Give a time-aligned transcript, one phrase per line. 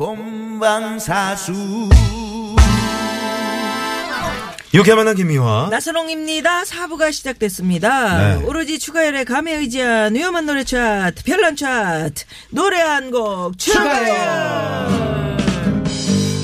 [0.00, 1.52] 본방사수
[4.72, 5.68] 이렇게 만난 김미화.
[5.70, 6.64] 나선홍입니다.
[6.64, 8.36] 사부가 시작됐습니다.
[8.38, 8.44] 네.
[8.46, 15.09] 오로지 추가열의 감에 의지한 위험한 노래 차트, 별난 차트, 노래 한 곡 추가열.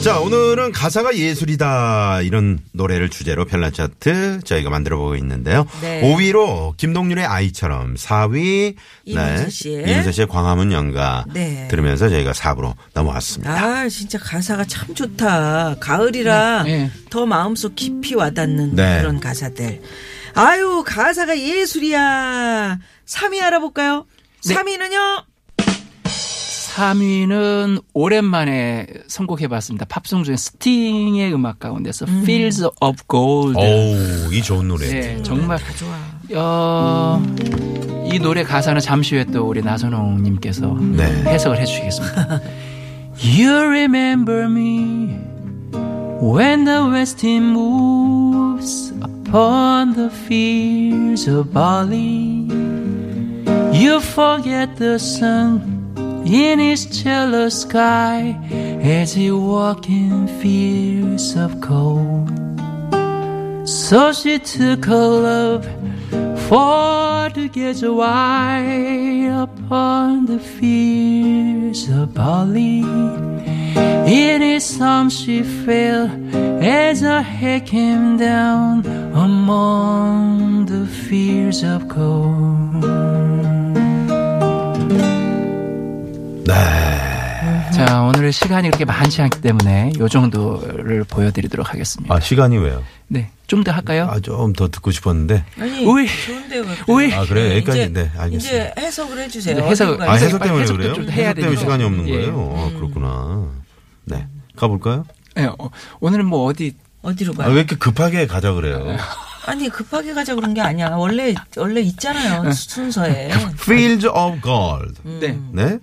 [0.06, 2.20] 자, 오늘은 가사가 예술이다.
[2.22, 5.66] 이런 노래를 주제로 별난 차트 저희가 만들어 보고 있는데요.
[5.80, 6.00] 네.
[6.00, 11.66] 5위로 김동률의 아이처럼 4위 이문세 씨의 이문세 씨의 광화문 연가 네.
[11.68, 13.52] 들으면서 저희가 4부로 넘어왔습니다.
[13.52, 15.74] 아, 진짜 가사가 참 좋다.
[15.80, 16.88] 가을이라 네.
[17.10, 19.00] 더 마음속 깊이 와닿는 네.
[19.00, 19.82] 그런 가사들.
[20.34, 22.78] 아유, 가사가 예술이야.
[23.06, 24.06] 3위 알아볼까요?
[24.46, 24.54] 네.
[24.54, 25.24] 3위는요?
[26.76, 29.86] 3위는 오랜만에 선곡해봤습니다.
[29.86, 33.58] 팝송 중에 스팅의 음악 가운데서 Fields of Gold.
[33.58, 34.86] 어우, 이 좋은 노래.
[34.86, 35.96] 네, 정말 다 좋아.
[36.38, 37.22] 어,
[38.12, 41.04] 이 노래 가사는 잠시 후에 또 우리 나선홍님께서 네.
[41.24, 42.40] 해석을 해주시겠습니다.
[43.24, 45.16] You remember me
[46.20, 52.46] when the west wind moves upon the fields of barley.
[53.72, 55.75] You forget the sun
[56.26, 58.38] in his jealous sky
[58.82, 62.30] as he walked in fields of cold.
[63.68, 65.64] So she took her love
[66.48, 72.80] for to get away upon the fields of barley.
[74.06, 76.10] In his arms she fell
[76.62, 83.25] as her head came down among the fears of gold.
[86.46, 87.70] 네.
[87.72, 92.14] 자, 오늘 시간이 그렇게 많지 않기 때문에 요 정도를 보여드리도록 하겠습니다.
[92.14, 92.82] 아, 시간이 왜요?
[93.08, 93.30] 네.
[93.46, 94.08] 좀 더 할까요?
[94.10, 95.44] 아, 좀 더 듣고 싶었는데.
[95.60, 95.84] 아니.
[96.06, 96.64] 좋은데요.
[97.14, 97.50] 아, 그래요?
[97.56, 97.78] 여기까지.
[97.82, 98.36] 이제, 네, 알겠습니다.
[98.38, 99.56] 이제 해석을 해주세요.
[99.56, 100.14] 네, 해석을- 어디로 아?
[100.14, 100.94] 해석 때문에 해석도 그래요?
[100.94, 101.56] 좀 해야 해석 때문에.
[101.60, 102.12] 시간이 없는 예.
[102.12, 102.54] 거예요?
[102.56, 103.48] 아, 그렇구나.
[104.04, 104.26] 네.
[104.56, 105.04] 가볼까요?
[105.34, 105.70] 네, 어,
[106.00, 107.48] 오늘은 뭐 어디 어디로 아, 가요?
[107.50, 108.96] 왜 이렇게 급하게 가자 그래요?
[109.44, 110.90] 아니 급하게 가자 그런 게 아니야.
[110.96, 113.30] 원래 원래 있잖아요 순서에.
[113.60, 114.94] Fields of Gold.
[115.04, 115.38] 네.
[115.52, 115.78] 네?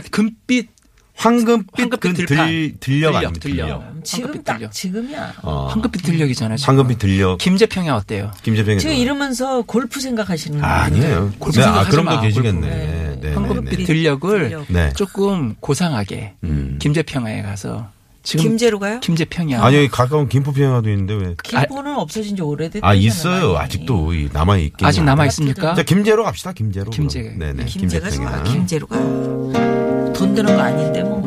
[0.00, 0.76] 그러니까 금빛
[1.18, 2.46] 황금빛, 황금빛 그 들판.
[2.46, 3.40] 들, 들녘, 아닙니까?
[3.40, 3.82] 들녘.
[4.04, 4.70] 지금 황금빛 딱 들려.
[4.70, 5.34] 지금이야.
[5.42, 5.66] 어.
[5.70, 6.56] 황금빛 들녘이잖아요.
[6.58, 6.68] 지금.
[6.68, 7.38] 황금빛 들녘.
[7.38, 8.30] 김재평이 어때요?
[8.42, 8.78] 김재평이.
[8.80, 11.32] 지금 이러면서 골프 생각하시는 아, 아니에요.
[11.38, 12.68] 골프 네, 아, 그런 마, 분 계시겠네.
[12.68, 13.84] 네, 네, 황금빛 네.
[13.86, 14.66] 들녘을 들녘.
[14.68, 14.92] 네.
[14.94, 16.78] 조금 고상하게 음.
[16.82, 17.88] 김재평에 가서
[18.22, 19.00] 지금 김제로 가요?
[19.00, 19.62] 김재평이야.
[19.62, 21.34] 아니, 여기 가까운 김포평야도 있는데 왜?
[21.42, 22.86] 김포는 없어진 지 오래됐다.
[22.86, 23.56] 아, 있어요.
[23.56, 24.86] 아직도 이 남아 있긴.
[24.86, 25.74] 아직 남아 있습니까?
[25.74, 26.52] 자, 김제로 갑시다.
[26.52, 26.90] 김제로.
[26.90, 27.22] 김제.
[27.22, 27.38] 그럼.
[27.38, 27.64] 네네.
[27.64, 28.42] 김제가 좋아.
[28.42, 28.52] 김제평야.
[28.52, 29.85] 김제로 가.
[30.16, 31.22] 돈 드는 거 아닌데 뭐.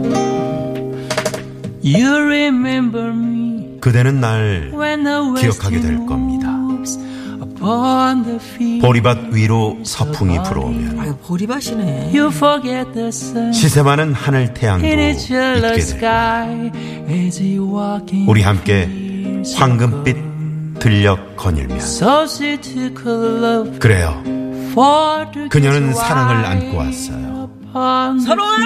[1.83, 4.71] You remember me 그대는 날
[5.39, 6.49] 기억하게 될 겁니다.
[8.81, 12.11] 보리밭 위로 서풍이 불어오면 아유 보리밭이네.
[12.15, 16.71] You forget the sun 시세 많은 하늘 태양도 in its 있게 jealous 될 sky
[17.09, 18.89] as he walk in 우리 함께
[19.55, 20.29] 황금빛.
[20.79, 21.79] 들녘 거닐면
[23.79, 24.23] 그래요.
[25.49, 27.38] 그녀는 사랑을 안고 왔어요.
[28.19, 28.57] 선호아!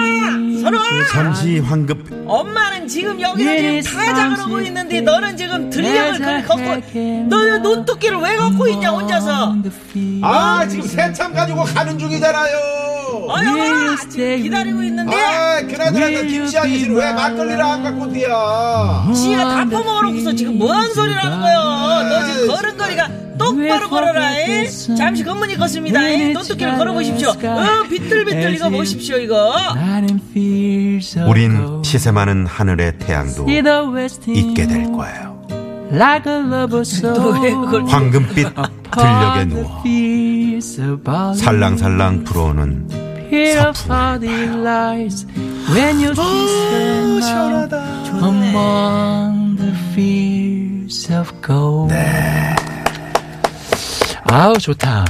[0.64, 7.28] of 잠시 황금 엄마는 지금 여기서 지금 다 작업하고 있는데 너는 지금 들녘을 그렇게 걷고
[7.28, 9.56] 너 노토끼를 왜 걷고 있냐 혼자서?
[10.22, 12.83] 아 지금 새참 가지고 가는 중이잖아요.
[13.30, 15.16] 어 지금 기다리고 있는데
[15.70, 19.10] 그나저나 그 김씨 아저씨는 왜 막걸리를 안 갖고 뛰어?
[19.14, 21.54] 지가 다 퍼먹어놓고서 지금 뭔 소리를 하는 거야?
[22.08, 23.08] 너 지금 걸음걸이가
[23.38, 24.38] 똑바로 걸어라.
[24.40, 24.66] 에?
[24.96, 26.08] 잠시 검문이 걷습니다.
[26.08, 26.32] 에?
[26.32, 27.30] 노토끼를 걸어보십시오.
[27.30, 29.54] 어 비틀비틀 이거 보십시오 이거.
[31.26, 33.44] 우린 시세 많은 하늘의 태양도
[34.34, 35.34] 있게 될 거예요.
[37.88, 38.46] 황금빛
[38.92, 39.82] 들녘에 누워.
[41.34, 45.25] 살랑살랑 불어오는 Here are the lights
[45.73, 47.73] when you kiss her mouth
[48.23, 51.93] among the fields of gold.
[54.23, 55.05] 아우 좋다.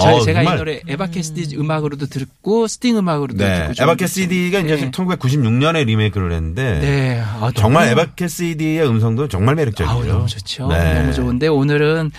[0.00, 0.54] 저 어, 제가 정말.
[0.54, 4.90] 이 노래 에바 캐시디 음악으로도 듣고 스팅 음악으로도 네, 듣고 좀- 에바 캐시디가 이제 네.
[4.90, 9.90] 1996년에 리메이크를 했는데 네, 아, 정말 에바 캐시디의 음성도 정말 매력적이죠.
[9.92, 10.68] 아우 너무 좋죠.
[10.68, 10.94] 네.
[11.00, 12.10] 너무 좋은데 오늘은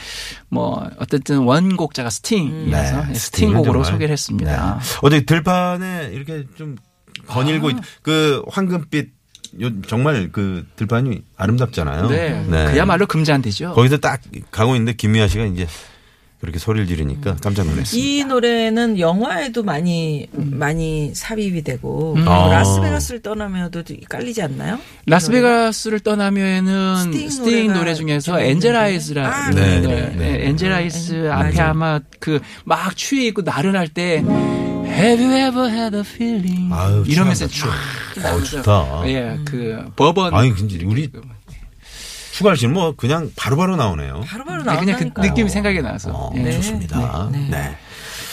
[0.50, 3.92] 뭐 어쨌든 원곡자가 스팅이라서 네, 스팅곡으로 정말.
[3.92, 4.80] 소개를 했습니다.
[4.80, 4.86] 네.
[5.02, 6.76] 어제 들판에 이렇게 좀
[7.28, 9.10] 거닐고 있, 그 황금빛
[9.62, 12.08] 요- 정말 그 들판이 아름답잖아요.
[12.08, 12.46] 네.
[12.72, 13.74] 그야말로 금잔디죠.
[13.74, 15.68] 거기서 딱 가고 있는데 김미아 씨가 이제
[16.42, 18.00] 그렇게 소리를 지르니까 깜짝 놀랐어요.
[18.02, 22.22] 이 노래는 영화에도 많이 많이 삽입이 되고 아.
[22.24, 24.80] 뭐 라스베가스를 떠나며도 깔리지 않나요?
[25.06, 30.48] 라스베가스를 떠나며는 스팅 스팅, 노래 중에서 좀 Angel Eyes라 아, 네, 네, 네, 네.
[30.48, 31.70] Angel Eyes 음, 앞에 맞아.
[31.70, 34.24] 아마 그 막 추위에 있고 나른할 때
[34.88, 36.70] Have you ever had a feeling?
[36.74, 37.70] 아유, 이러면서 쫙
[38.34, 39.04] 어우, 좋다.
[39.06, 41.10] 예, 그 버번 아니, 근데 우리
[42.42, 44.22] 추가할 씨는 뭐 그냥 바로바로 나오네요.
[44.26, 45.22] 바로바로 네, 그냥 그.
[45.22, 46.52] 느낌이 생각이 나서 어, 예.
[46.54, 47.30] 좋습니다.
[47.32, 47.78] 네.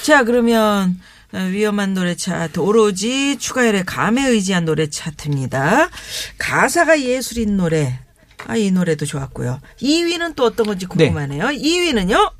[0.02, 0.98] 자 그러면
[1.34, 5.90] 어, 위험한 노래 차트 오로지 추가열의 감에 의지한 노래 차트입니다.
[6.38, 8.00] 가사가 예술인 노래.
[8.46, 9.60] 아, 이 노래도 좋았고요.
[9.82, 11.44] 2위는 또 어떤 건지 궁금하네요.
[11.46, 12.32] 2위는요?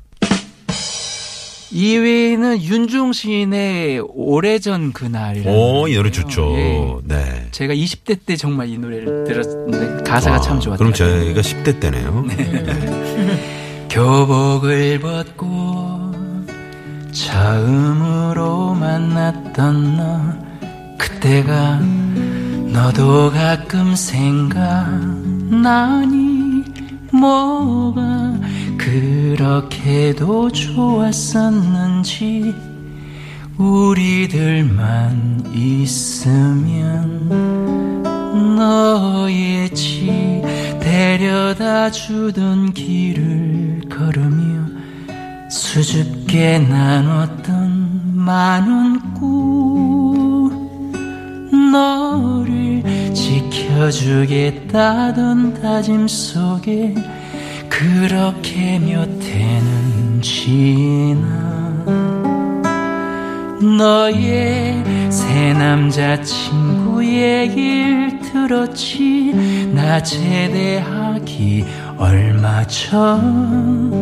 [1.71, 6.09] 2위는 윤종신의 오래전 그날이라는 오, 이 노래.
[6.11, 6.53] 좋죠.
[6.57, 6.87] 예.
[7.03, 7.47] 네.
[7.51, 10.77] 제가 20대 때 정말 이 노래를 들었는데 가사가 아, 참 좋았어요.
[10.77, 12.25] 그럼 저희가 10대 때네요.
[13.89, 16.11] 교복을 벗고
[17.11, 20.21] 처음으로 만났던 너
[20.97, 21.79] 그때가
[22.71, 25.03] 너도 가끔 생각나니
[27.11, 28.33] 뭐가
[28.89, 32.55] 그렇게도 좋았었는지
[33.55, 37.29] 우리들만 있으면
[38.55, 40.41] 너의 집
[40.79, 44.65] 데려다 주던 길을 걸으며
[45.51, 50.49] 수줍게 나눴던 많은 꿈
[51.71, 52.83] 너를
[53.13, 56.95] 지켜주겠다던 다짐 속에
[57.79, 61.29] 그렇게 몇 해는 지나
[63.77, 69.31] 너의 새 남자친구 얘길 들었지.
[69.73, 71.63] 나 제대하기
[71.97, 73.93] 얼마 전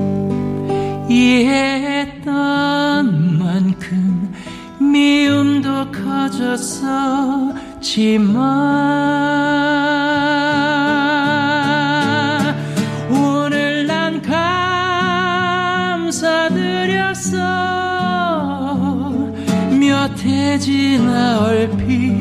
[1.08, 2.26] 이해했던
[3.38, 4.34] 만큼
[4.80, 7.68] 미움도 커졌었지만
[20.60, 22.12] 지나 얼핏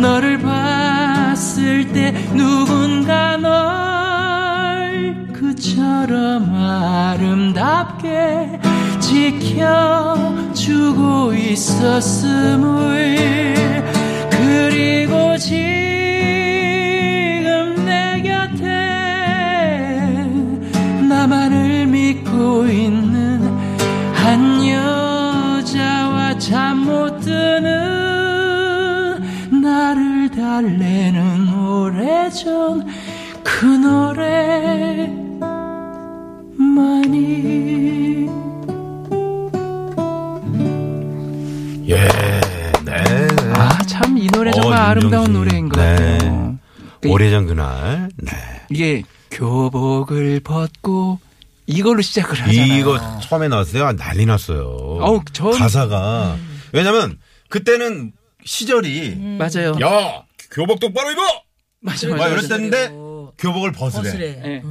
[0.00, 8.60] 너를 봤을 때 누군가 널 그처럼 아름답게
[9.00, 10.54] 지켜주고
[11.34, 13.16] 있었음을
[14.30, 15.85] 그리고 지
[30.56, 32.86] 달래는 오래전
[33.44, 33.66] 그
[37.26, 38.26] 노래만이
[41.88, 41.96] 예,
[42.86, 42.94] 네.
[43.54, 45.34] 아 참 이 노래 정말 어, 아름다운.
[45.34, 45.94] 노래인 것 네.
[45.94, 46.58] 같아요
[47.02, 48.08] 그 오래전 그날.
[48.16, 48.32] 네.
[48.70, 49.02] 이게
[49.32, 51.20] 교복을 벗고
[51.66, 54.64] 이걸로 시작을 하잖아요 이거 처음에 나왔을 때 난리 났어요.
[55.02, 56.36] 어우, 전- 가사가.
[56.72, 57.18] 왜냐면
[57.50, 58.12] 그때는
[58.44, 61.20] 시절이 맞아요 야 교복 똑바로 입어.
[61.80, 62.88] 맞아 막 맞아 이랬었는데
[63.38, 64.02] 교복을 벗으래.
[64.02, 64.42] 벗으래.
[64.44, 64.62] 예.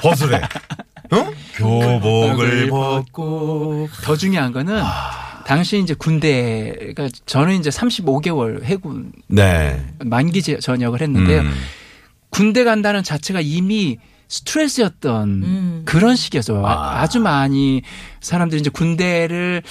[0.00, 0.40] 벗으래.
[1.10, 1.30] 어?
[1.54, 3.88] 교복을 벗고.
[4.04, 5.42] 더 중요한 거는 아.
[5.46, 9.82] 당시 이제 군대가 저는 이제 35개월 해군 네.
[10.00, 11.40] 만기 제- 전역을 했는데요.
[11.40, 11.54] 음.
[12.30, 13.96] 군대 간다는 자체가 이미
[14.28, 15.82] 스트레스였던 음.
[15.84, 16.64] 그런 시기였어요.
[16.66, 17.00] 아.
[17.02, 17.06] 아.
[17.08, 17.82] 주 많이
[18.20, 19.62] 사람들이 이제 군대를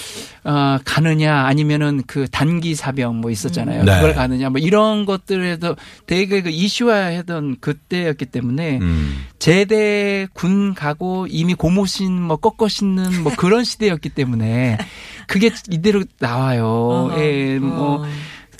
[0.43, 3.83] 어, 가느냐 아니면은 그 단기 사병 뭐 있었잖아요.
[3.83, 3.95] 네.
[3.95, 5.75] 그걸 가느냐 뭐 이런 것들에도
[6.07, 9.25] 되게 그 이슈화했던 그때였기 때문에 음.
[9.37, 14.79] 제대 군 가고 이미 고무신 뭐 꺾어 신는 뭐 그런 시대였기 때문에
[15.27, 17.13] 그게 이대로 나와요.
[17.19, 18.07] 예, 뭐 어.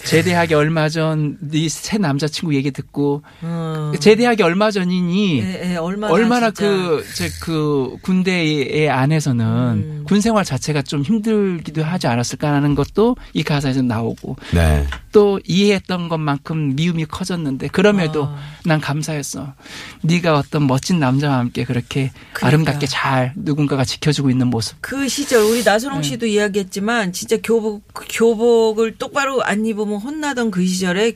[0.04, 3.92] 제대하기 얼마 전 네 새 남자친구 얘기 듣고 어.
[4.00, 6.70] 제대하기 얼마 전이니 예, 예, 얼마나, 얼마나 진짜.
[6.70, 10.04] 그, 제, 그, 군대의 안에서는 음.
[10.08, 14.88] 군 생활 자체가 좀 힘들기도 하지 않았을까 하는 것도 이 가사에서 나오고 네.
[15.12, 18.38] 또 이해했던 것만큼 미움이 커졌는데 그럼에도 아.
[18.64, 19.54] 난 감사했어.
[20.02, 22.48] 네가 어떤 멋진 남자와 함께 그렇게 그러니까.
[22.48, 24.78] 아름답게 잘 누군가가 지켜주고 있는 모습.
[24.80, 25.70] 그 시절 우리 네.
[25.70, 31.14] 나선홍 씨도 이야기했지만 진짜 교복 교복을 똑바로 안 입으면 혼나던 그 시절에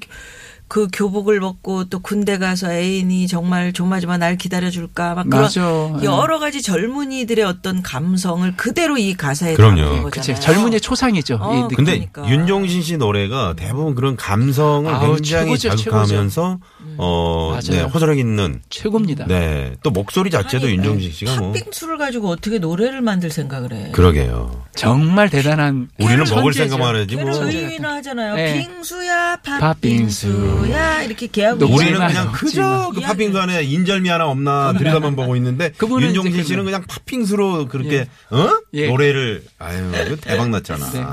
[0.72, 5.62] 그 교복을 벗고 또 군대 가서 애인이 정말 조마조마 날 기다려줄까 막 그런 맞아.
[6.02, 9.82] 여러 가지 젊은이들의 어떤 감성을 그대로 이 가사에 그럼요.
[9.84, 10.32] 담은 그치.
[10.32, 10.40] 거잖아요.
[10.42, 11.40] 젊은이의 초상이죠.
[11.42, 11.76] 어, 이 느낌.
[11.76, 12.30] 근데 그러니까.
[12.30, 16.60] 윤종신 씨 노래가 대부분 그런 감성을 아우, 굉장히 최고죠, 자극하면서
[16.98, 17.62] 어, 맞아요.
[17.70, 19.26] 네, 호소력 있는 최고입니다.
[19.28, 19.74] 네.
[19.84, 23.92] 또 목소리 자체도 아니, 윤종신 씨가 뭐 팥빙수를 가지고 어떻게 노래를 만들 생각을 해?
[23.92, 24.64] 그러게요.
[24.76, 26.70] 정말 대단한 우리는 먹을 천재죠.
[26.70, 27.32] 생각만 하지 뭐.
[27.34, 28.36] 저희나 하잖아요.
[28.36, 28.54] 네.
[28.66, 30.28] 빙수야, 팥빙수.
[30.28, 33.02] 팥빙수야 이렇게 개하고 녹- 우리는 그냥 그저 그.
[33.02, 38.88] 팥빙수 안에 인절미 하나 없나 들여다만 보고 있는데 윤종신 씨는 그냥 팥빙수로 그렇게 어 예.
[38.88, 40.90] 노래를 아유 대박 났잖아.
[40.92, 41.04] 네.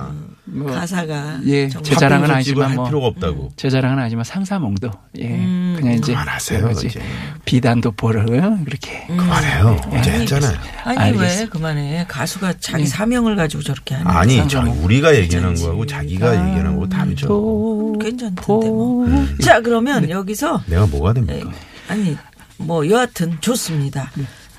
[0.51, 3.51] 뭐, 가사가 예, 제 자랑은 아니지만 뭐할 필요가 없다고.
[3.57, 7.01] 제 자랑은 아니지만 상사몽도 예 그냥 이제 그만하세요, 이제.
[7.45, 9.81] 비단도 보러 그렇게 그만해요.
[9.93, 10.57] 어제 했잖아요.
[10.85, 11.41] 아니 알겠습니다.
[11.43, 12.05] 왜 그만해?
[12.09, 14.61] 가수가 자기 사명을 가지고 저렇게 하는 아니 저.
[14.61, 17.29] 우리가 얘기하는 거하고 자기가 얘기하는 거하고 다르죠.
[17.29, 19.07] 또 괜찮던데 뭐.
[19.43, 21.51] 자 그러면 여기서 내가 뭐가 네, 됩니까?
[21.89, 22.17] 아니
[22.57, 24.11] 뭐 여하튼 좋습니다.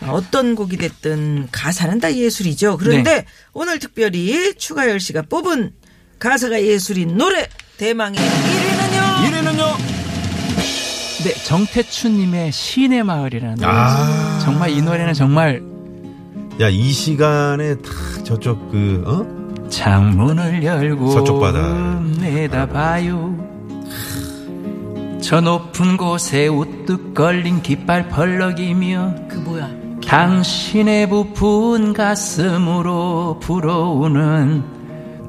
[0.07, 2.77] 어떤 곡이 됐든 가사는 다 예술이죠.
[2.77, 5.71] 그런데 오늘 특별히 추가열 씨가 뽑은
[6.19, 9.27] 가사가 예술인 노래 대망의 1위는요.
[9.27, 9.63] 이래는요.
[11.23, 14.39] 네 정태춘님의 시내 마을이라는 노래 아.
[14.41, 15.61] 정말 이 노래는 정말
[16.61, 17.89] 야 이 시간에 다
[18.23, 19.67] 저쪽 그 어?
[19.69, 22.01] 창문을 열고 서쪽 바다.
[22.19, 23.47] 내다봐요
[25.21, 29.69] 저 높은 곳에 우뚝 걸린 깃발 펄럭이며 그 뭐야?
[30.09, 34.63] 당신의 부푼 가슴으로 불어오는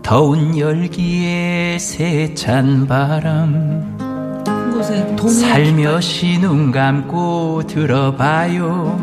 [0.01, 3.99] 더운 열기의 세찬 바람.
[5.29, 8.97] 살며시 눈 감고 들어봐요.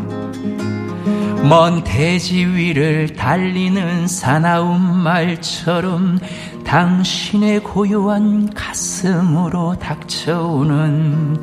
[1.48, 6.18] 먼 대지 위를 달리는 사나운 말처럼
[6.66, 11.38] 당신의 고요한 가슴으로 닥쳐오는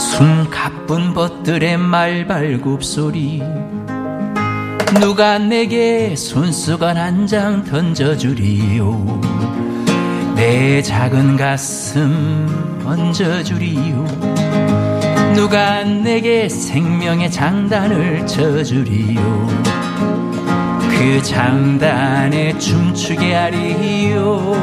[0.00, 3.42] 숨 가쁜 벗들의 말발굽 소리.
[4.98, 9.20] 누가 내게 손수건 한 장 던져주리요?
[10.36, 14.04] 내 작은 가슴 얹어주리요?
[15.34, 19.48] 누가 내게 생명의 장단을 쳐주리요?
[20.90, 24.54] 그 장단에 춤추게 하리요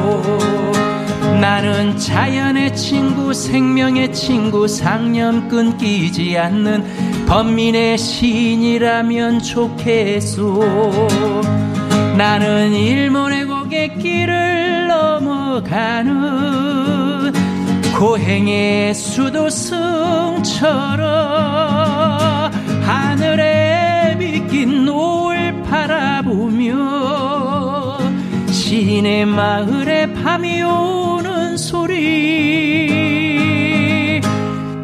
[1.39, 11.07] 나는 자연의 친구 생명의 친구 상념 끊기지 않는 범민의 시인이라면 좋겠소.
[12.17, 16.17] 나는 일몰의 고갯길을 넘어가는
[17.95, 19.57] 고행의 수도승처럼
[22.81, 27.26] 하늘에 비낀 노을 바라보며
[28.77, 31.95] 시내 마을에 밤이 오는 소리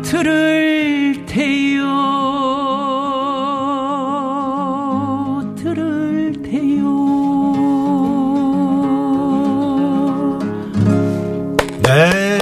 [0.02, 1.86] 들을 테요
[5.56, 6.90] 들을 테요
[11.84, 12.40] 네.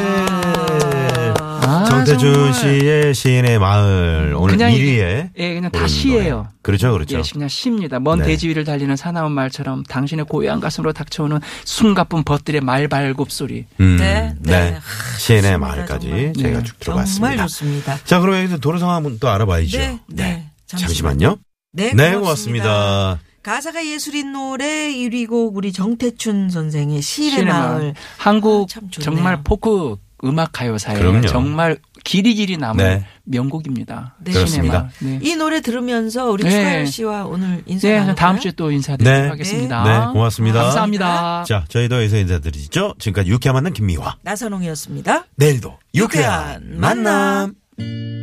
[1.64, 2.54] 아, 정태준.
[2.54, 6.48] 씨의 시인의 마을 오늘 그냥 1위에 예, 그냥 다 시예요.
[6.62, 7.18] 그렇죠, 그렇죠.
[7.18, 8.00] 예, 그냥 시입니다.
[8.00, 8.26] 먼 네.
[8.26, 13.66] 대지 위를 달리는 사나운 말처럼 당신의 고요한 가슴으로 닥쳐오는 숨가쁜 벗들의 말발굽 소리.
[13.80, 14.72] 음, 네, 네.
[14.72, 14.80] 네.
[15.18, 16.34] 시인의 좋습니다, 마을까지 정말.
[16.34, 16.64] 저희가 네.
[16.64, 17.28] 쭉 들어봤습니다.
[17.30, 17.98] 정말 좋습니다.
[18.04, 19.78] 자, 그럼 여기서 도로 상황 한번 또 알아봐야죠.
[19.78, 20.50] 네, 네.
[20.68, 21.38] 잠시만요.
[21.74, 22.20] 네, 네, 고맙습니다.
[22.20, 23.20] 고맙습니다.
[23.44, 27.94] 가사가 예술인 노래 1위 곡 우리 정태춘 선생의 시의 시인의 마을.
[28.18, 28.80] 한국 아.
[29.00, 31.22] 정말 포크 음악 가요사에.
[31.28, 33.06] 정말 길이 길이 남은 네.
[33.24, 34.16] 명곡입니다.
[34.24, 34.34] 네.
[34.34, 34.90] 그렇습니다.
[35.00, 35.20] 네.
[35.22, 36.50] 이 노래 들으면서 우리 네.
[36.52, 38.16] 추가열 씨와 오늘 인사 네, 나눌까요?
[38.16, 39.30] 다음 주에 또 인사드리도록 네.
[39.30, 39.84] 하겠습니다.
[39.84, 40.64] 네, 고맙습니다.
[40.64, 41.44] 감사합니다.
[41.48, 42.96] 자, 저희도 여기서 인사드리죠.
[43.00, 44.16] 지금까지 유쾌한 만남 김미화.
[44.22, 45.26] 나선홍이었습니다.
[45.36, 47.54] 내일도 유쾌한 유쾌한 만남.
[47.78, 48.21] 창문